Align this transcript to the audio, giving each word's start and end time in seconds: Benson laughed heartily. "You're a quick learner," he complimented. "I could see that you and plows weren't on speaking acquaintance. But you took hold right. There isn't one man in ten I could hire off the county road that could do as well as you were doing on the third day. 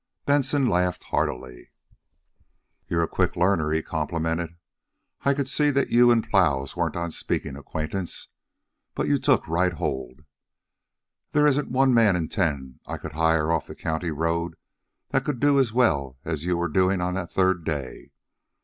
Benson 0.25 0.67
laughed 0.67 1.03
heartily. 1.03 1.69
"You're 2.87 3.03
a 3.03 3.07
quick 3.07 3.35
learner," 3.35 3.69
he 3.69 3.83
complimented. 3.83 4.55
"I 5.21 5.35
could 5.35 5.47
see 5.47 5.69
that 5.69 5.91
you 5.91 6.09
and 6.09 6.27
plows 6.27 6.75
weren't 6.75 6.95
on 6.95 7.11
speaking 7.11 7.55
acquaintance. 7.55 8.29
But 8.95 9.07
you 9.07 9.19
took 9.19 9.43
hold 9.43 9.49
right. 9.51 10.25
There 11.33 11.45
isn't 11.45 11.69
one 11.69 11.93
man 11.93 12.15
in 12.15 12.29
ten 12.29 12.79
I 12.87 12.97
could 12.97 13.11
hire 13.11 13.51
off 13.51 13.67
the 13.67 13.75
county 13.75 14.09
road 14.09 14.55
that 15.09 15.23
could 15.23 15.39
do 15.39 15.59
as 15.59 15.71
well 15.71 16.17
as 16.25 16.45
you 16.45 16.57
were 16.57 16.67
doing 16.67 16.99
on 16.99 17.13
the 17.13 17.27
third 17.27 17.63
day. 17.63 18.09